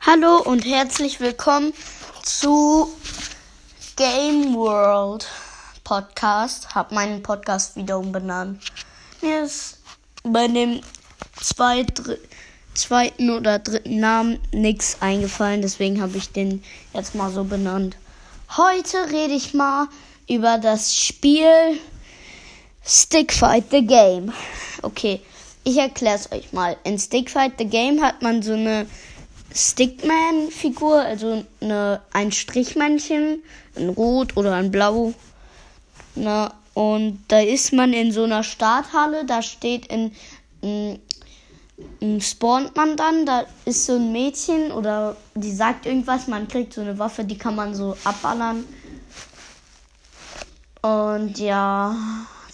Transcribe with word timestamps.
Hallo 0.00 0.40
und 0.44 0.64
herzlich 0.64 1.18
willkommen 1.18 1.74
zu 2.22 2.88
Game 3.96 4.54
World 4.54 5.28
Podcast. 5.82 6.74
Hab 6.74 6.92
meinen 6.92 7.20
Podcast 7.22 7.74
wieder 7.74 7.98
umbenannt. 7.98 8.62
Mir 9.20 9.42
ist 9.42 9.78
bei 10.22 10.46
dem 10.46 10.80
zweit, 11.42 12.00
zweiten 12.74 13.30
oder 13.30 13.58
dritten 13.58 13.98
Namen 13.98 14.38
nichts 14.52 14.98
eingefallen, 15.00 15.62
deswegen 15.62 16.00
habe 16.00 16.16
ich 16.16 16.30
den 16.30 16.62
jetzt 16.94 17.16
mal 17.16 17.32
so 17.32 17.42
benannt. 17.42 17.96
Heute 18.56 19.10
rede 19.10 19.34
ich 19.34 19.52
mal 19.52 19.88
über 20.28 20.58
das 20.58 20.94
Spiel 20.94 21.78
Stick 22.86 23.32
Fight 23.32 23.64
the 23.72 23.84
Game. 23.84 24.32
Okay, 24.80 25.20
ich 25.64 25.76
erkläre 25.76 26.16
es 26.16 26.30
euch 26.30 26.52
mal. 26.52 26.76
In 26.84 26.98
Stick 27.00 27.28
Fight 27.28 27.54
the 27.58 27.66
Game 27.66 28.00
hat 28.00 28.22
man 28.22 28.42
so 28.42 28.52
eine 28.52 28.86
Stickman-Figur, 29.58 31.00
also 31.02 31.44
eine, 31.60 32.00
ein 32.12 32.30
Strichmännchen, 32.30 33.42
ein 33.76 33.88
Rot 33.88 34.36
oder 34.36 34.54
ein 34.54 34.70
Blau. 34.70 35.14
Na, 36.14 36.54
und 36.74 37.24
da 37.26 37.40
ist 37.40 37.72
man 37.72 37.92
in 37.92 38.12
so 38.12 38.22
einer 38.22 38.44
Starthalle, 38.44 39.24
da 39.24 39.42
steht 39.42 39.86
in, 39.86 40.12
in, 40.60 41.00
in 41.98 42.20
spawnt 42.20 42.76
man 42.76 42.96
dann, 42.96 43.26
da 43.26 43.46
ist 43.64 43.86
so 43.86 43.96
ein 43.96 44.12
Mädchen 44.12 44.70
oder 44.70 45.16
die 45.34 45.52
sagt 45.52 45.86
irgendwas, 45.86 46.28
man 46.28 46.46
kriegt 46.46 46.74
so 46.74 46.80
eine 46.80 46.96
Waffe, 46.98 47.24
die 47.24 47.36
kann 47.36 47.56
man 47.56 47.74
so 47.74 47.96
abballern. 48.04 48.64
Und 50.82 51.36
ja, 51.40 51.96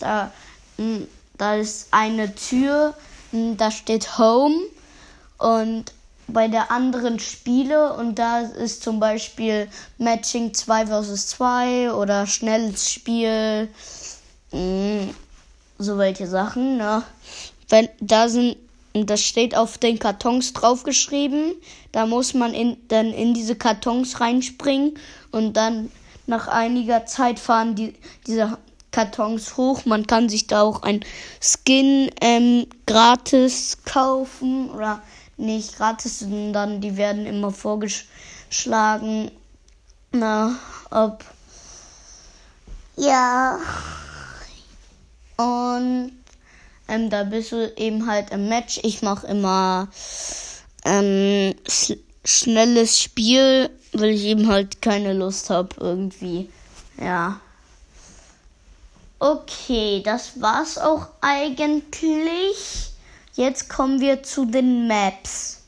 da, 0.00 0.30
da 1.38 1.54
ist 1.54 1.88
eine 1.92 2.34
Tür, 2.34 2.94
da 3.32 3.70
steht 3.70 4.18
Home 4.18 4.60
und 5.38 5.94
bei 6.32 6.48
der 6.48 6.70
anderen 6.70 7.18
Spiele 7.18 7.92
und 7.94 8.18
da 8.18 8.40
ist 8.40 8.82
zum 8.82 9.00
Beispiel 9.00 9.68
Matching 9.98 10.54
2 10.54 10.86
vs 10.86 11.28
2 11.28 11.92
oder 11.92 12.26
schnelles 12.26 12.90
Spiel, 12.90 13.68
mh, 14.52 14.58
mm, 14.58 15.14
so 15.78 15.98
welche 15.98 16.26
Sachen. 16.26 16.76
Ne? 16.76 17.02
Wenn, 17.68 17.88
da 18.00 18.28
sind, 18.28 18.56
das 18.92 19.22
steht 19.22 19.56
auf 19.56 19.78
den 19.78 19.98
Kartons 19.98 20.52
draufgeschrieben, 20.52 21.54
da 21.92 22.06
muss 22.06 22.34
man 22.34 22.54
in, 22.54 22.76
dann 22.88 23.12
in 23.12 23.34
diese 23.34 23.56
Kartons 23.56 24.20
reinspringen 24.20 24.94
und 25.30 25.56
dann 25.56 25.90
nach 26.26 26.48
einiger 26.48 27.06
Zeit 27.06 27.38
fahren 27.38 27.74
die, 27.74 27.94
diese 28.26 28.58
Kartons 28.90 29.56
hoch. 29.56 29.84
Man 29.84 30.06
kann 30.06 30.28
sich 30.28 30.46
da 30.46 30.62
auch 30.62 30.82
ein 30.82 31.04
Skin 31.40 32.10
ähm, 32.20 32.66
gratis 32.86 33.78
kaufen 33.84 34.70
oder 34.70 35.02
nicht 35.40 35.76
gratis, 35.76 36.20
sondern 36.20 36.80
die 36.80 36.96
werden 36.96 37.26
immer 37.26 37.50
vorgeschlagen. 37.50 39.30
Na, 40.12 40.56
ob. 40.90 41.24
Ja. 42.96 43.58
Und 45.36 46.12
ähm, 46.88 47.10
da 47.10 47.24
bist 47.24 47.52
du 47.52 47.72
eben 47.76 48.06
halt 48.06 48.30
im 48.30 48.48
Match. 48.48 48.80
Ich 48.82 49.02
mache 49.02 49.26
immer 49.26 49.88
ähm, 50.84 51.54
schnelles 52.24 53.00
Spiel, 53.00 53.70
weil 53.92 54.10
ich 54.10 54.24
eben 54.24 54.48
halt 54.48 54.82
keine 54.82 55.12
Lust 55.12 55.50
habe 55.50 55.74
irgendwie. 55.78 56.50
Ja. 57.00 57.40
Okay, 59.18 60.02
das 60.04 60.40
war's 60.40 60.78
auch 60.78 61.06
eigentlich. 61.20 62.89
Jetzt 63.40 63.70
kommen 63.70 64.02
wir 64.02 64.22
zu 64.22 64.44
den 64.44 64.86
Maps. 64.86 65.62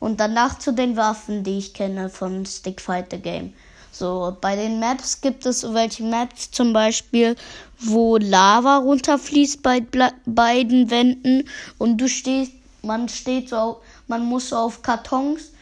Und 0.00 0.18
danach 0.18 0.58
zu 0.58 0.72
den 0.72 0.96
Waffen, 0.96 1.44
die 1.44 1.58
ich 1.58 1.72
kenne 1.72 2.08
von 2.08 2.44
Stick 2.44 2.80
Fighter 2.80 3.18
Game. 3.18 3.52
So, 3.92 4.36
bei 4.40 4.56
den 4.56 4.80
Maps 4.80 5.20
gibt 5.20 5.46
es 5.46 5.62
welche 5.62 6.02
Maps 6.02 6.50
zum 6.50 6.72
Beispiel, 6.72 7.36
wo 7.78 8.16
Lava 8.16 8.78
runterfließt 8.78 9.62
bei 9.62 9.86
beiden 10.26 10.90
Wänden 10.90 11.48
und 11.78 11.98
du 11.98 12.08
stehst, 12.08 12.50
man 12.82 13.08
steht 13.08 13.48
so, 13.48 13.80
man 14.08 14.24
muss 14.24 14.48
so 14.48 14.56
auf 14.56 14.82
Kartons, 14.82 15.52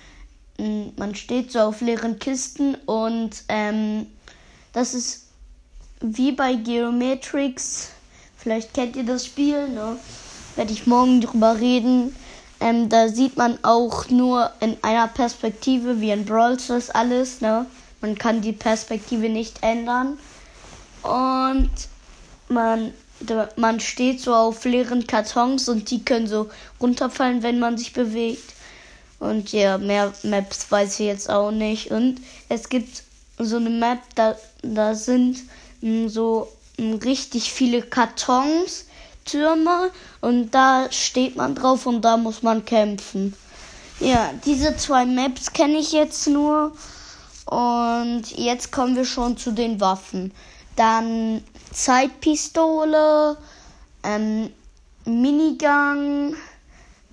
hm, 0.56 0.94
man 0.96 1.14
steht 1.14 1.52
so 1.52 1.58
auf 1.58 1.82
leeren 1.82 2.18
Kisten 2.18 2.76
und 2.86 3.44
ähm, 3.50 4.06
das 4.72 4.94
ist 4.94 5.26
wie 6.00 6.32
bei 6.32 6.54
Geometrix. 6.54 7.90
Vielleicht 8.38 8.72
kennt 8.72 8.96
ihr 8.96 9.04
das 9.04 9.26
Spiel, 9.26 9.68
ne? 9.68 9.98
Werde 10.56 10.72
ich 10.72 10.86
morgen 10.86 11.20
drüber 11.20 11.60
reden. 11.60 12.16
Ähm, 12.58 12.88
da 12.88 13.08
sieht 13.08 13.36
man 13.36 13.58
auch 13.62 14.08
nur 14.08 14.50
in 14.60 14.76
einer 14.82 15.08
Perspektive, 15.08 16.00
wie 16.00 16.10
in 16.10 16.24
Brawl 16.24 16.58
Stars 16.58 16.90
alles. 16.90 17.40
Ne? 17.40 17.66
Man 18.00 18.16
kann 18.16 18.40
die 18.40 18.52
Perspektive 18.52 19.28
nicht 19.28 19.62
ändern. 19.62 20.18
Und 21.02 21.70
man, 22.48 22.92
man 23.56 23.80
steht 23.80 24.20
so 24.20 24.34
auf 24.34 24.64
leeren 24.64 25.06
Kartons 25.06 25.68
und 25.68 25.90
die 25.90 26.04
können 26.04 26.26
so 26.26 26.48
runterfallen, 26.80 27.42
wenn 27.42 27.60
man 27.60 27.76
sich 27.76 27.92
bewegt. 27.92 28.54
Und 29.18 29.52
ja, 29.52 29.78
mehr 29.78 30.12
Maps 30.22 30.70
weiß 30.70 31.00
ich 31.00 31.06
jetzt 31.06 31.30
auch 31.30 31.50
nicht. 31.50 31.90
Und 31.90 32.20
es 32.48 32.68
gibt 32.68 33.02
so 33.38 33.56
eine 33.56 33.70
Map, 33.70 33.98
da, 34.14 34.36
da 34.62 34.94
sind 34.94 35.38
mh, 35.80 35.88
hm, 35.88 36.08
so 36.08 36.48
mh, 36.78 36.92
hm, 36.92 36.98
richtig 37.00 37.52
viele 37.52 37.82
Kartons 37.82 38.85
Türme 39.26 39.90
und 40.20 40.52
da 40.52 40.90
steht 40.90 41.36
man 41.36 41.54
drauf 41.54 41.84
und 41.84 42.02
da 42.02 42.16
muss 42.16 42.42
man 42.42 42.64
kämpfen. 42.64 43.34
Ja, 44.00 44.30
diese 44.44 44.76
zwei 44.76 45.04
Maps 45.04 45.52
kenne 45.52 45.78
ich 45.78 45.92
jetzt 45.92 46.28
nur. 46.28 46.72
Und 47.46 48.36
jetzt 48.36 48.72
kommen 48.72 48.96
wir 48.96 49.04
schon 49.04 49.36
zu 49.36 49.52
den 49.52 49.80
Waffen. 49.80 50.32
Dann 50.74 51.44
Zeitpistole, 51.72 53.36
ähm, 54.02 54.50
Minigun, 55.04 56.34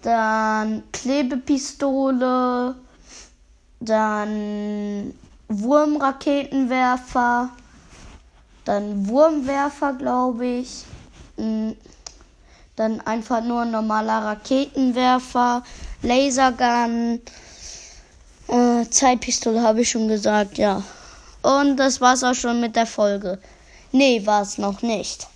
dann 0.01 0.83
Klebepistole, 0.91 2.75
dann 3.79 5.13
Wurmraketenwerfer, 5.47 7.49
dann 8.65 9.07
Wurmwerfer, 9.07 9.93
glaube 9.93 10.45
ich. 10.45 10.83
Dann 12.75 13.01
einfach 13.01 13.43
nur 13.43 13.61
ein 13.61 13.71
normaler 13.71 14.25
Raketenwerfer, 14.25 15.63
Lasergun, 16.01 17.21
äh, 18.47 18.89
Zeitpistole 18.89 19.61
habe 19.61 19.81
ich 19.81 19.91
schon 19.91 20.07
gesagt, 20.07 20.57
ja. 20.57 20.81
Und 21.43 21.77
das 21.77 22.01
war's 22.01 22.23
auch 22.23 22.33
schon 22.33 22.61
mit 22.61 22.75
der 22.75 22.85
Folge. 22.85 23.39
Nee, 23.91 24.25
war 24.25 24.41
es 24.41 24.57
noch 24.57 24.81
nicht. 24.81 25.27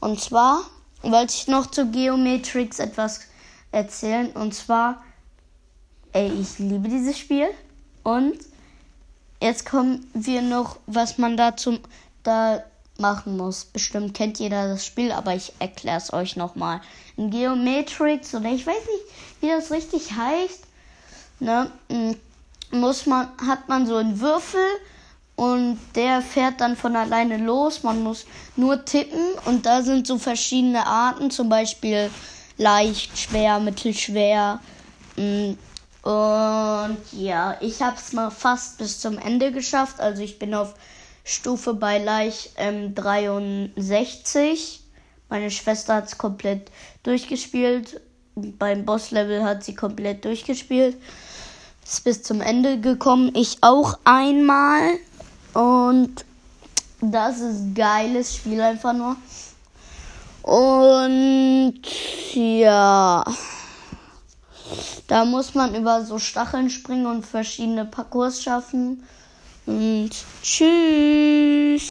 Und 0.00 0.20
zwar 0.20 0.62
wollte 1.02 1.34
ich 1.34 1.46
noch 1.48 1.66
zu 1.66 1.90
Geometrix 1.90 2.78
etwas 2.78 3.20
erzählen. 3.70 4.30
Und 4.32 4.54
zwar, 4.54 5.02
ey, 6.12 6.32
ich 6.40 6.58
liebe 6.58 6.88
dieses 6.88 7.18
Spiel. 7.18 7.48
Und 8.02 8.38
jetzt 9.40 9.66
kommen 9.66 10.10
wir 10.14 10.42
noch, 10.42 10.78
was 10.86 11.18
man 11.18 11.36
dazu 11.36 11.78
da 12.22 12.62
machen 12.98 13.36
muss. 13.36 13.64
Bestimmt 13.64 14.14
kennt 14.14 14.38
jeder 14.38 14.68
das 14.68 14.86
Spiel, 14.86 15.12
aber 15.12 15.34
ich 15.34 15.52
erkläre 15.58 15.98
es 15.98 16.12
euch 16.12 16.36
nochmal. 16.36 16.80
In 17.16 17.30
Geometrix 17.30 18.34
oder 18.34 18.50
ich 18.50 18.66
weiß 18.66 18.74
nicht, 18.74 19.40
wie 19.40 19.48
das 19.48 19.70
richtig 19.70 20.12
heißt, 20.12 20.64
ne, 21.40 21.70
muss 22.70 23.06
man, 23.06 23.28
hat 23.46 23.68
man 23.68 23.86
so 23.86 23.96
einen 23.96 24.20
Würfel 24.20 24.66
und 25.36 25.78
der 25.94 26.22
fährt 26.22 26.60
dann 26.60 26.76
von 26.76 26.94
alleine 26.94 27.38
los. 27.38 27.82
Man 27.82 28.02
muss 28.02 28.26
nur 28.56 28.84
tippen 28.84 29.34
und 29.44 29.66
da 29.66 29.82
sind 29.82 30.06
so 30.06 30.18
verschiedene 30.18 30.86
Arten, 30.86 31.30
zum 31.30 31.48
Beispiel 31.48 32.10
leicht, 32.58 33.18
schwer, 33.18 33.58
mittelschwer. 33.58 34.60
Und 35.16 35.58
ja, 37.12 37.56
ich 37.60 37.82
habe 37.82 37.96
es 37.96 38.12
mal 38.12 38.30
fast 38.30 38.78
bis 38.78 39.00
zum 39.00 39.18
Ende 39.18 39.52
geschafft. 39.52 40.00
Also 40.00 40.22
ich 40.22 40.38
bin 40.38 40.54
auf 40.54 40.74
Stufe 41.24 41.74
bei 41.74 41.98
Leich 41.98 42.50
ähm, 42.56 42.94
63. 42.94 44.80
Meine 45.28 45.50
Schwester 45.50 45.94
hat 45.94 46.06
es 46.06 46.18
komplett 46.18 46.70
durchgespielt. 47.02 48.00
Beim 48.34 48.84
Bosslevel 48.84 49.44
hat 49.44 49.64
sie 49.64 49.74
komplett 49.74 50.24
durchgespielt. 50.24 50.96
Ist 51.84 52.04
bis 52.04 52.22
zum 52.22 52.40
Ende 52.40 52.80
gekommen. 52.80 53.32
Ich 53.34 53.58
auch 53.60 53.98
einmal. 54.04 54.98
Und 55.54 56.24
das 57.00 57.40
ist 57.40 57.74
geiles 57.74 58.36
Spiel 58.36 58.60
einfach 58.60 58.92
nur. 58.92 59.16
Und 60.42 61.82
ja. 62.34 63.24
Da 65.06 65.24
muss 65.24 65.54
man 65.54 65.74
über 65.74 66.04
so 66.04 66.18
Stacheln 66.18 66.70
springen 66.70 67.06
und 67.06 67.26
verschiedene 67.26 67.84
Parcours 67.84 68.42
schaffen. 68.42 69.02
Und 69.66 70.10
tschüss. 70.42 71.72